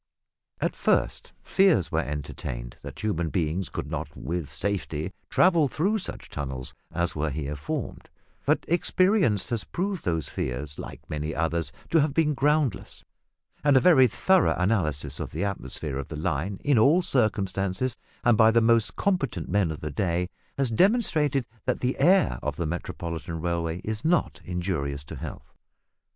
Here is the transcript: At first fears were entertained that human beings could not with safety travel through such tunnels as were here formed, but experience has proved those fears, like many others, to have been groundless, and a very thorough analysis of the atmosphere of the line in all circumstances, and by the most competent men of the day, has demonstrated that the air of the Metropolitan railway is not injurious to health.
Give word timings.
At 0.59 0.75
first 0.75 1.31
fears 1.43 1.91
were 1.91 1.99
entertained 2.01 2.77
that 2.81 3.03
human 3.03 3.29
beings 3.29 3.69
could 3.69 3.85
not 3.85 4.17
with 4.17 4.51
safety 4.51 5.13
travel 5.29 5.67
through 5.67 5.99
such 5.99 6.27
tunnels 6.27 6.73
as 6.91 7.15
were 7.15 7.29
here 7.29 7.55
formed, 7.55 8.09
but 8.43 8.65
experience 8.67 9.47
has 9.51 9.63
proved 9.63 10.03
those 10.03 10.27
fears, 10.27 10.79
like 10.79 11.07
many 11.07 11.35
others, 11.35 11.71
to 11.91 12.01
have 12.01 12.15
been 12.15 12.33
groundless, 12.33 13.05
and 13.63 13.77
a 13.77 13.79
very 13.79 14.07
thorough 14.07 14.55
analysis 14.57 15.19
of 15.19 15.29
the 15.33 15.43
atmosphere 15.43 15.99
of 15.99 16.07
the 16.07 16.15
line 16.15 16.59
in 16.63 16.79
all 16.79 17.03
circumstances, 17.03 17.95
and 18.23 18.39
by 18.39 18.49
the 18.49 18.59
most 18.59 18.95
competent 18.95 19.49
men 19.49 19.69
of 19.69 19.81
the 19.81 19.91
day, 19.91 20.29
has 20.57 20.71
demonstrated 20.71 21.45
that 21.65 21.81
the 21.81 21.99
air 21.99 22.39
of 22.41 22.55
the 22.55 22.65
Metropolitan 22.65 23.39
railway 23.39 23.81
is 23.83 24.03
not 24.03 24.41
injurious 24.45 25.03
to 25.03 25.15
health. 25.15 25.53